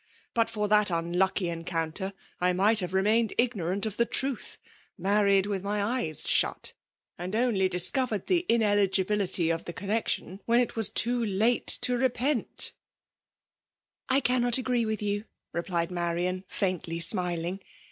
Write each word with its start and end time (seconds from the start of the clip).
But 0.33 0.49
for 0.49 0.67
that 0.67 0.89
unlucky 0.89 1.47
en 1.47 1.63
counter, 1.63 2.13
I 2.39 2.53
might 2.53 2.79
have 2.79 2.91
remained 2.91 3.33
ignorant 3.37 3.85
of 3.85 3.97
the 3.97 4.05
truths— 4.07 4.57
^married 4.99 5.45
with 5.45 5.61
my 5.61 5.83
eyes 5.99 6.27
shut,— 6.27 6.73
vad 7.19 7.35
only 7.35 7.69
discovered 7.69 8.25
the 8.25 8.47
ineligibility 8.49 9.51
of 9.51 9.65
the 9.65 9.73
con 9.73 9.89
nexion> 9.89 10.39
when 10.47 10.59
it 10.59 10.75
was 10.75 10.89
too 10.89 11.23
late 11.23 11.67
to 11.81 11.95
repent 11.95 12.57
T" 12.57 12.69
I 14.17 14.21
cannot 14.21 14.57
agree 14.57 14.85
with 14.85 15.01
you/' 15.01 15.25
replied 15.53 15.91
Marian, 15.91 16.45
&intly 16.61 16.99
smiling. 16.99 17.59